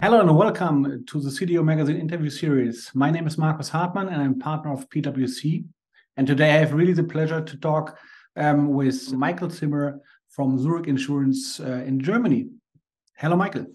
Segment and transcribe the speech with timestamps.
[0.00, 2.88] Hello and welcome to the CDO Magazine interview series.
[2.94, 5.64] My name is Marcus Hartmann and I'm partner of PwC.
[6.16, 7.98] And today I have really the pleasure to talk
[8.36, 12.48] um, with Michael Zimmer from Zurich Insurance uh, in Germany.
[13.16, 13.66] Hello, Michael.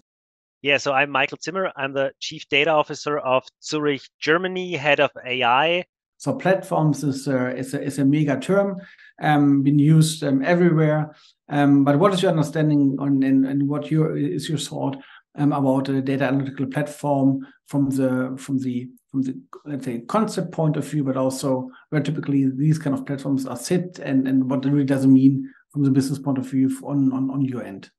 [0.62, 1.70] Yeah, so I'm Michael Zimmer.
[1.76, 5.84] I'm the Chief Data Officer of Zurich, Germany, head of AI.
[6.16, 8.80] So platforms is a, is a, is a mega term,
[9.20, 11.14] um, been used um, everywhere.
[11.50, 14.96] Um, but what is your understanding on and, and what your is your thought
[15.36, 20.52] um, about a data analytical platform from the from the from the let's say concept
[20.52, 24.48] point of view, but also where typically these kind of platforms are sit and and
[24.50, 27.62] what it really doesn't mean from the business point of view on on, on your
[27.62, 27.90] end.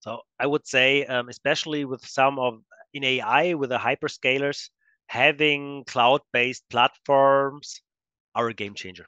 [0.00, 2.60] So I would say, um, especially with some of
[2.92, 4.70] in AI with the hyperscalers,
[5.06, 7.80] having cloud-based platforms
[8.34, 9.06] are a game changer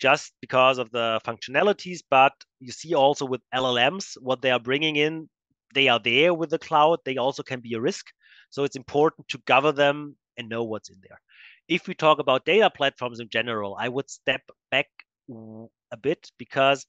[0.00, 4.96] just because of the functionalities but you see also with llms what they are bringing
[4.96, 5.28] in
[5.74, 8.06] they are there with the cloud, they also can be a risk.
[8.50, 11.20] So it's important to govern them and know what's in there.
[11.68, 14.86] If we talk about data platforms in general, I would step back
[15.30, 16.86] a bit because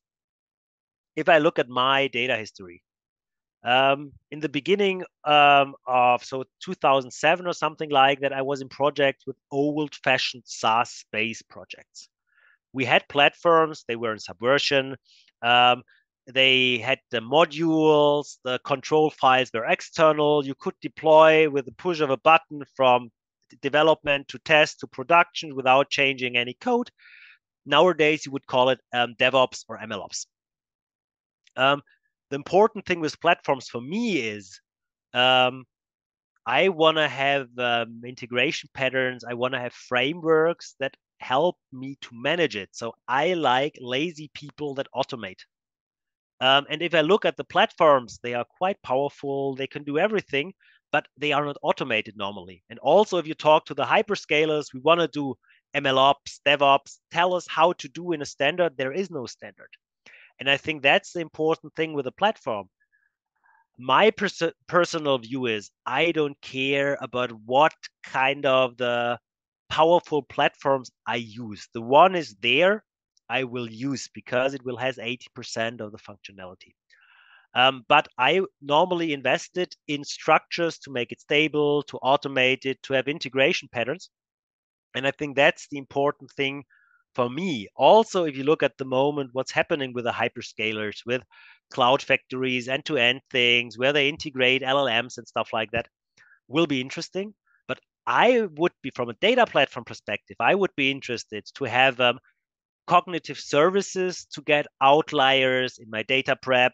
[1.16, 2.82] if I look at my data history,
[3.64, 8.70] um, in the beginning um, of so 2007 or something like that, I was in
[8.70, 12.10] projects with old-fashioned SAS-based projects.
[12.74, 14.96] We had platforms; they were in Subversion.
[15.44, 15.84] Um,
[16.28, 20.46] they had the modules, the control files were external.
[20.46, 23.10] You could deploy with the push of a button from
[23.62, 26.90] development to test to production without changing any code.
[27.66, 30.26] Nowadays, you would call it um, DevOps or MLOps.
[31.56, 31.82] Um,
[32.30, 34.60] the important thing with platforms for me is
[35.14, 35.66] um,
[36.46, 39.24] I want to have um, integration patterns.
[39.24, 42.70] I want to have frameworks that help me to manage it.
[42.72, 45.42] So I like lazy people that automate.
[46.42, 49.56] Um, and if I look at the platforms, they are quite powerful.
[49.56, 50.54] They can do everything,
[50.92, 52.64] but they are not automated normally.
[52.70, 55.36] And also, if you talk to the hyperscalers, we want to do
[55.76, 58.76] MLOps, DevOps, tell us how to do in a standard.
[58.76, 59.70] There is no standard.
[60.40, 62.70] And I think that's the important thing with a platform.
[63.78, 67.74] My pers- personal view is I don't care about what
[68.04, 69.20] kind of the
[69.70, 71.68] powerful platforms I use.
[71.74, 72.84] The one is there
[73.32, 76.74] I will use because it will has 80% of the functionality.
[77.54, 82.94] Um, but I normally invested in structures to make it stable, to automate it, to
[82.94, 84.10] have integration patterns.
[84.96, 86.64] And I think that's the important thing
[87.16, 87.68] for me.
[87.76, 91.24] Also, if you look at the moment, what's happening with the hyperscalers, with
[91.72, 95.88] cloud factories, end to end things, where they integrate LLMs and stuff like that,
[96.48, 97.34] will be interesting.
[97.68, 102.00] But I would be, from a data platform perspective, I would be interested to have
[102.00, 102.20] um,
[102.92, 106.74] cognitive services to get outliers in my data prep,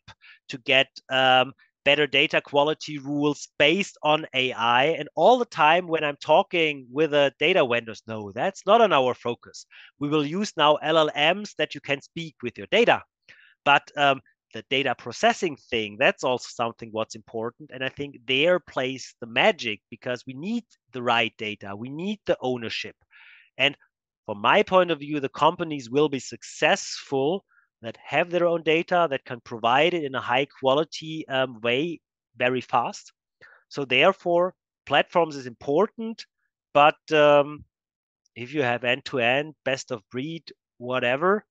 [0.49, 1.53] to get um,
[1.85, 4.85] better data quality rules based on AI.
[4.99, 8.91] And all the time when I'm talking with the data vendors, no, that's not on
[8.93, 9.67] our focus.
[9.99, 13.03] We will use now LLMs that you can speak with your data.
[13.63, 14.21] But um,
[14.55, 17.69] the data processing thing, that's also something what's important.
[17.71, 20.63] And I think there plays the magic because we need
[20.93, 22.95] the right data, we need the ownership.
[23.59, 23.77] And
[24.27, 27.45] from my point of view, the companies will be successful
[27.81, 32.01] that have their own data that can provide it in a high quality um, way
[32.35, 33.13] very fast.
[33.69, 34.53] So therefore,
[34.85, 36.25] platforms is important,
[36.73, 37.63] but um,
[38.35, 40.43] if you have end to end, best of breed,
[40.77, 41.45] whatever,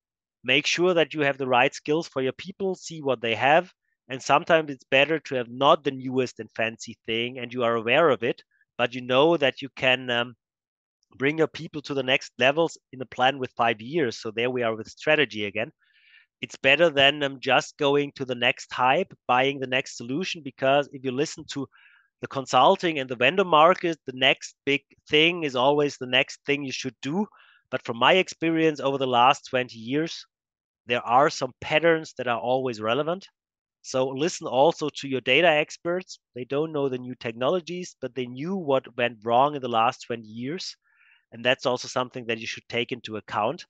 [0.44, 3.72] make sure that you have the right skills for your people, see what they have.
[4.10, 7.74] And sometimes it's better to have not the newest and fancy thing and you are
[7.74, 8.42] aware of it,
[8.76, 10.36] but you know that you can um,
[11.16, 14.18] bring your people to the next levels in a plan with five years.
[14.18, 15.72] So there we are with strategy again.
[16.40, 20.42] It's better than um, just going to the next hype, buying the next solution.
[20.42, 21.66] Because if you listen to
[22.20, 26.64] the consulting and the vendor market, the next big thing is always the next thing
[26.64, 27.26] you should do.
[27.70, 30.24] But from my experience over the last 20 years,
[30.86, 33.26] there are some patterns that are always relevant.
[33.82, 36.18] So listen also to your data experts.
[36.34, 40.04] They don't know the new technologies, but they knew what went wrong in the last
[40.06, 40.76] 20 years
[41.32, 43.66] and that's also something that you should take into account.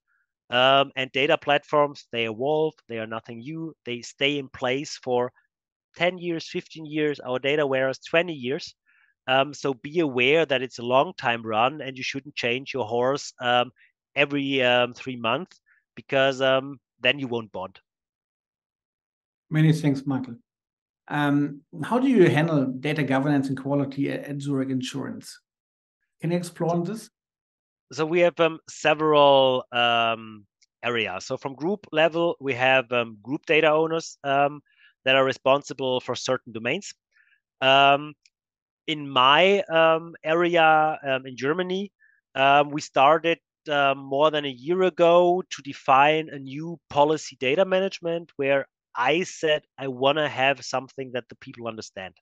[0.49, 5.33] Um, and data platforms, they evolve, they are nothing new, they stay in place for
[5.97, 8.75] 10 years, 15 years, our data warehouse 20 years.
[9.27, 12.85] Um, so be aware that it's a long time run and you shouldn't change your
[12.85, 13.73] horse um,
[14.15, 15.59] every um, three months
[15.97, 17.81] because um, then you won't bond.
[19.51, 20.37] Many thanks, Michael.
[21.09, 25.41] Um, how do you handle data governance and quality at, Zurich Insurance?
[26.21, 27.11] Can you explore on this?
[27.93, 30.47] So we have um, several um,
[30.83, 31.25] areas.
[31.25, 34.61] So from group level, we have um, group data owners um,
[35.05, 36.93] that are responsible for certain domains.
[37.61, 38.15] Um,
[38.87, 41.91] in my um, area in Germany,
[42.71, 43.39] we started
[43.69, 49.63] more than a year ago to define a new policy data management where I said
[49.79, 52.15] I want to have something that the people understand.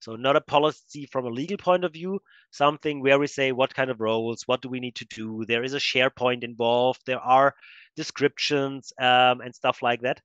[0.00, 2.20] So not a policy from a legal point of view,
[2.50, 5.44] something where we say what kind of roles, what do we need to do.
[5.46, 7.00] There is a SharePoint involved.
[7.06, 7.54] There are
[7.96, 10.20] descriptions um, and stuff like that,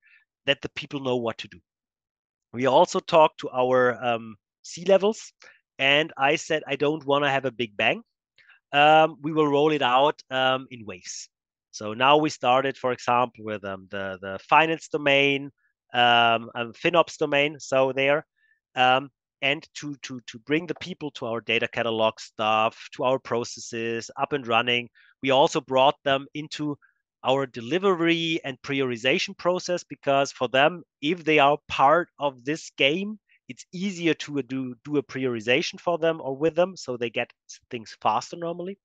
[0.45, 1.59] that the people know what to do.
[2.53, 5.31] We also talked to our um, C levels,
[5.79, 8.03] and I said I don't want to have a big bang.
[8.73, 11.29] Um, we will roll it out um, in waves.
[11.71, 15.51] So now we started, for example, with um, the the finance domain,
[15.93, 17.57] um, FinOps domain.
[17.59, 18.25] So there,
[18.75, 19.09] um,
[19.41, 24.11] and to to to bring the people to our data catalog stuff, to our processes
[24.17, 24.89] up and running.
[25.21, 26.77] We also brought them into
[27.23, 33.19] our delivery and prioritization process because for them, if they are part of this game,
[33.47, 37.31] it's easier to do, do a prioritization for them or with them, so they get
[37.69, 38.77] things faster normally.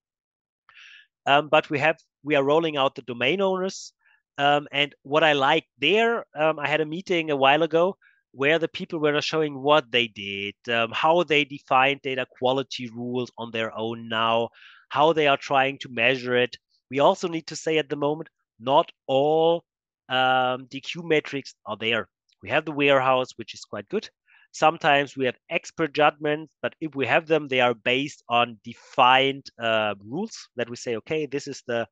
[1.24, 3.92] Um, but we have we are rolling out the domain owners,
[4.38, 7.96] um, and what I like there, um, I had a meeting a while ago
[8.32, 13.30] where the people were showing what they did, um, how they defined data quality rules
[13.38, 14.48] on their own now,
[14.88, 16.56] how they are trying to measure it,
[16.90, 18.28] we also need to say at the moment,
[18.60, 19.64] not all
[20.08, 22.08] um, DQ metrics are there.
[22.42, 24.08] We have the warehouse, which is quite good.
[24.52, 29.44] Sometimes we have expert judgments, but if we have them, they are based on defined
[29.60, 31.86] uh, rules that we say, okay, this is the,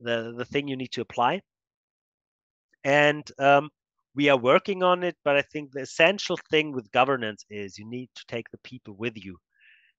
[0.00, 1.40] the, the thing you need to apply.
[2.84, 3.70] And um,
[4.14, 7.86] we are working on it, but I think the essential thing with governance is you
[7.88, 9.38] need to take the people with you.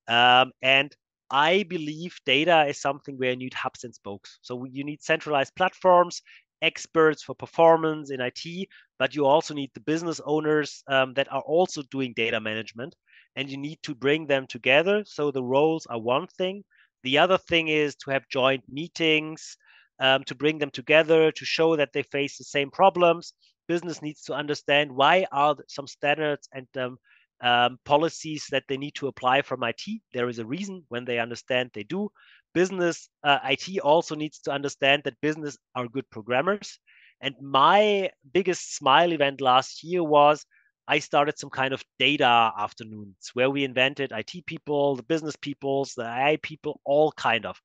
[0.07, 0.95] Um, and
[1.29, 4.39] I believe data is something where you need hubs and spokes.
[4.41, 6.21] So you need centralized platforms,
[6.61, 8.67] experts for performance in IT,
[8.99, 12.95] but you also need the business owners um, that are also doing data management,
[13.35, 15.03] and you need to bring them together.
[15.05, 16.63] So the roles are one thing.
[17.03, 19.57] The other thing is to have joint meetings,
[19.99, 23.33] um, to bring them together, to show that they face the same problems.
[23.67, 26.97] Business needs to understand why are some standards and um,
[27.41, 29.81] um, policies that they need to apply from IT.
[30.13, 32.09] There is a reason when they understand they do.
[32.53, 36.79] Business uh, IT also needs to understand that business are good programmers.
[37.21, 40.45] And my biggest smile event last year was
[40.87, 45.93] I started some kind of data afternoons where we invented IT people, the business peoples,
[45.95, 47.57] the AI people, all kind of.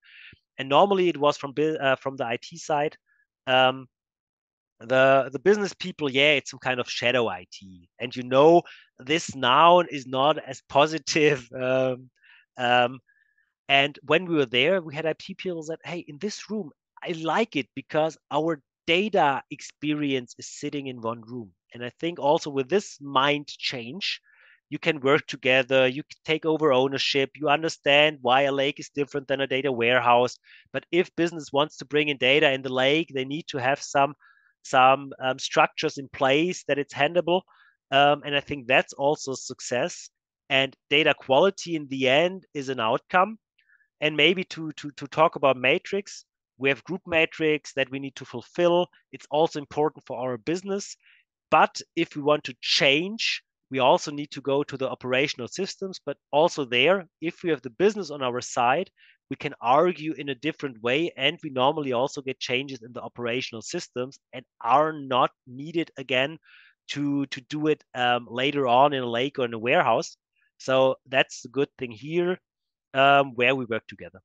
[0.58, 2.96] And normally it was from uh, from the IT side.
[3.46, 3.88] Um,
[4.80, 7.48] the the business people yeah it's some kind of shadow it
[7.98, 8.62] and you know
[8.98, 12.10] this noun is not as positive um,
[12.58, 12.98] um,
[13.68, 16.70] and when we were there we had it people that hey in this room
[17.02, 21.50] i like it because our data experience is sitting in one room.
[21.74, 24.20] And i think also with this mind change
[24.70, 29.28] you can work together you take over ownership you understand why a lake is different
[29.28, 30.38] than a data warehouse.
[30.72, 33.80] But if business wants to bring in data in the lake they need to have
[33.82, 34.14] some
[34.68, 37.42] some um, structures in place that it's handleable.
[37.90, 40.10] Um, and I think that's also success.
[40.48, 43.38] And data quality in the end is an outcome.
[44.00, 46.24] And maybe to to to talk about matrix,
[46.58, 48.88] we have group matrix that we need to fulfill.
[49.12, 50.96] It's also important for our business.
[51.50, 56.00] But if we want to change, we also need to go to the operational systems.
[56.04, 58.90] But also there, if we have the business on our side,
[59.30, 63.02] we can argue in a different way and we normally also get changes in the
[63.02, 66.38] operational systems and are not needed again
[66.88, 70.16] to to do it um, later on in a lake or in a warehouse.
[70.58, 72.38] So that's the good thing here
[72.94, 74.20] um, where we work together.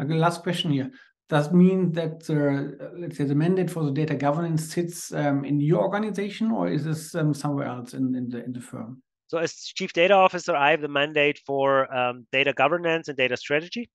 [0.00, 0.90] Okay last question here.
[1.28, 5.60] Does mean that uh, let's say the mandate for the data governance sits um, in
[5.60, 9.38] your organization or is this um, somewhere else in, in the in the firm so
[9.38, 13.88] as chief data officer, I have the mandate for um, data governance and data strategy,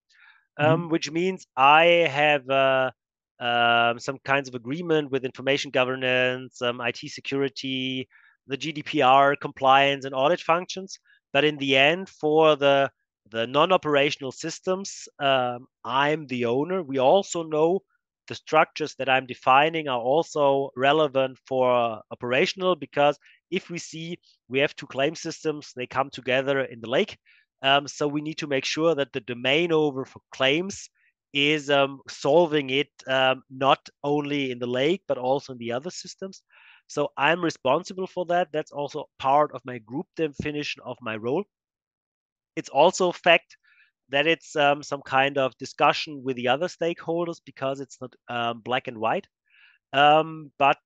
[0.58, 0.90] um, mm-hmm.
[0.90, 2.90] which means I have uh,
[3.40, 8.08] um, some kinds of agreement with information governance, um, IT security,
[8.48, 10.98] the GDPR compliance and audit functions.
[11.32, 12.90] But in the end, for the
[13.30, 16.82] the non-operational systems, um, I'm the owner.
[16.82, 17.82] We also know
[18.28, 23.20] the structures that I'm defining are also relevant for operational because
[23.52, 24.18] if we see
[24.50, 27.18] we have two claim systems, they come together in the lake.
[27.62, 30.90] Um, so we need to make sure that the domain owner for claims
[31.34, 35.90] is um, solving it um, not only in the lake but also in the other
[35.90, 36.42] systems.
[36.88, 38.48] So I'm responsible for that.
[38.54, 41.44] That's also part of my group definition of my role.
[42.56, 43.58] It's also a fact
[44.10, 48.62] that it's um, some kind of discussion with the other stakeholders because it's not um,
[48.62, 49.28] black and white.
[49.94, 50.80] Um, but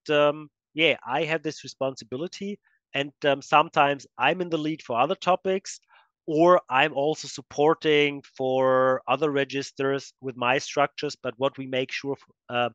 [0.73, 2.59] yeah, I have this responsibility,
[2.93, 5.79] and um, sometimes I'm in the lead for other topics.
[6.27, 11.15] or I'm also supporting for other registers with my structures.
[11.23, 12.15] But what we make sure
[12.49, 12.69] uh,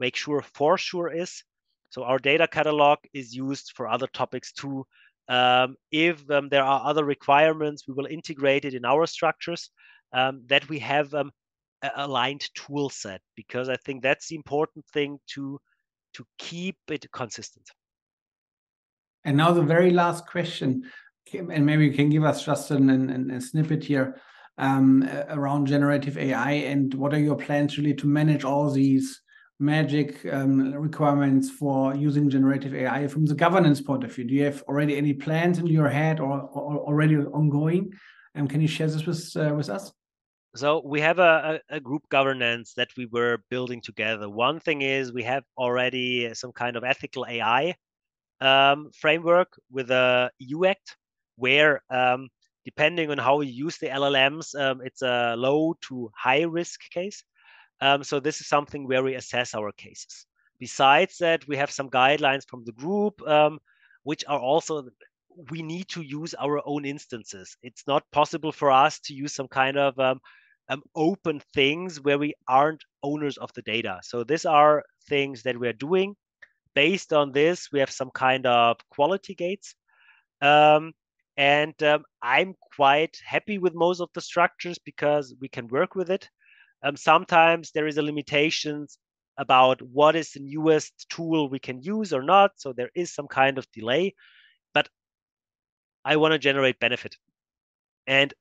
[0.00, 1.42] make sure for sure is
[1.90, 4.84] so our data catalog is used for other topics too.
[5.28, 9.70] Um, if um, there are other requirements, we will integrate it in our structures
[10.12, 11.30] um, that we have um,
[11.82, 15.60] a aligned tool set because I think that's the important thing to
[16.18, 17.66] to keep it consistent.
[19.24, 20.82] And now the very last question,
[21.32, 24.20] and maybe you can give us just an, an, a snippet here
[24.58, 29.20] um, around generative AI and what are your plans really to manage all these
[29.60, 34.24] magic um, requirements for using generative AI from the governance point of view?
[34.24, 37.92] Do you have already any plans in your head or, or already ongoing?
[38.34, 39.92] And um, can you share this with uh, with us?
[40.56, 44.28] So we have a, a, group governance that we were building together.
[44.28, 47.74] One thing is we have already some kind of ethical AI
[48.40, 50.96] um, framework with a EU Act,
[51.36, 52.28] where um,
[52.64, 57.22] depending on how you use the LLMs, um, it's a low to high risk case.
[57.80, 60.26] Um, so this is something where we assess our cases.
[60.58, 63.58] Besides that, we have some guidelines from the group, um,
[64.02, 64.88] which are also
[65.50, 67.56] we need to use our own instances.
[67.62, 70.20] It's not possible for us to use some kind of um,
[70.68, 74.00] um, open things where we aren't owners of the data.
[74.02, 76.14] So these are things that we're doing.
[76.74, 79.74] Based on this, we have some kind of quality gates.
[80.40, 80.92] Um,
[81.36, 86.10] and um, I'm quite happy with most of the structures because we can work with
[86.10, 86.28] it.
[86.82, 88.98] Um, sometimes there is a limitations
[89.36, 92.52] about what is the newest tool we can use or not.
[92.56, 94.14] So there is some kind of delay,
[96.04, 97.16] I want to generate benefit.
[98.06, 98.32] And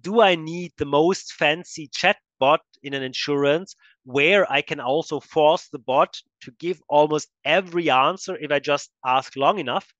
[0.00, 5.68] do I need the most fancy chatbot in an insurance where I can also force
[5.68, 9.92] the bot to give almost every answer if I just ask long enough?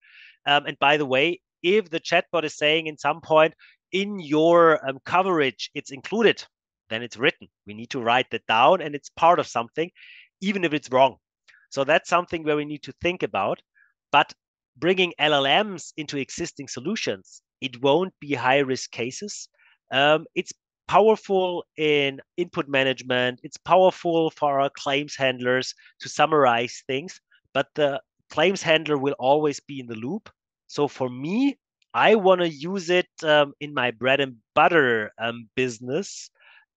[0.46, 3.54] Um, and by the way, if the chatbot is saying in some point
[3.92, 6.44] in your um, coverage it's included,
[6.90, 7.48] then it's written.
[7.66, 9.90] We need to write that down and it's part of something,
[10.40, 11.16] even if it's wrong.
[11.70, 13.60] So that's something where we need to think about.
[14.12, 14.32] But
[14.76, 19.48] bringing LLMs into existing solutions, it won't be high risk cases.
[19.92, 20.52] Um, it's
[20.88, 23.40] powerful in input management.
[23.42, 27.20] It's powerful for our claims handlers to summarize things,
[27.52, 28.00] but the
[28.30, 30.30] claims handler will always be in the loop.
[30.66, 31.58] So for me,
[31.94, 36.30] I want to use it um, in my bread and butter um, business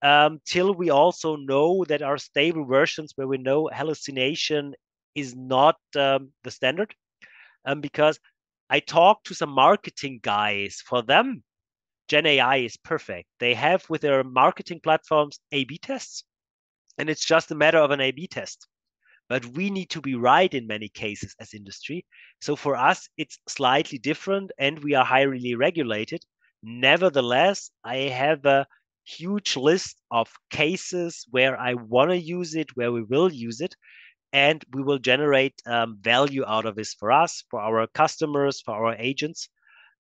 [0.04, 4.74] um, till we also know that our stable versions where we know hallucination
[5.16, 6.94] is not um, the standard.
[7.68, 8.20] Um, because
[8.72, 10.82] I talked to some marketing guys.
[10.88, 11.44] For them,
[12.10, 13.30] Gen AI is perfect.
[13.40, 16.24] They have with their marketing platforms A/B tests,
[16.98, 18.68] and it's just a matter of an A/B test.
[19.30, 22.06] But we need to be right in many cases as industry.
[22.42, 26.26] So for us, it's slightly different, and we are highly regulated.
[26.64, 28.68] Nevertheless, I have a
[29.06, 33.76] huge list of cases where I want to use it, where we will use it,
[34.34, 38.74] and we will generate um, value out of this for us, for our customers, for
[38.74, 39.50] our agents.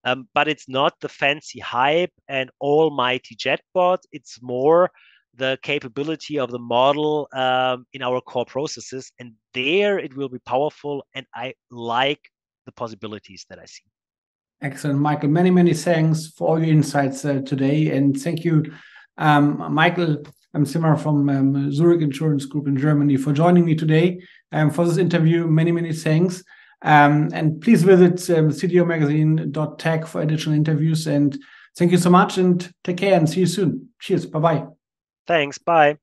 [0.03, 3.99] Um, but it's not the fancy hype and almighty chatbot.
[4.11, 4.91] It's more
[5.35, 9.11] the capability of the model um, in our core processes.
[9.19, 11.05] And there it will be powerful.
[11.13, 12.21] And I like
[12.65, 13.83] the possibilities that I see.
[14.61, 15.29] Excellent, Michael.
[15.29, 17.91] Many, many thanks for all your insights uh, today.
[17.95, 18.71] And thank you
[19.17, 24.21] um, Michael I'm Zimmer from um, Zurich Insurance Group in Germany for joining me today
[24.51, 25.45] um, for this interview.
[25.45, 26.43] Many, many thanks.
[26.81, 31.05] Um, and please visit um, cdomagazine.tech for additional interviews.
[31.05, 31.37] And
[31.77, 33.89] thank you so much and take care and see you soon.
[33.99, 34.25] Cheers.
[34.25, 34.65] Bye bye.
[35.27, 35.57] Thanks.
[35.57, 35.97] Bye.